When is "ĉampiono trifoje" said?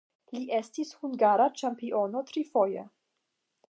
1.61-2.89